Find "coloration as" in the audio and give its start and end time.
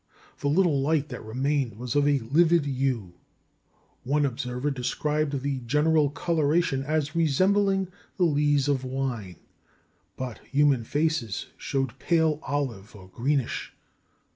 6.09-7.15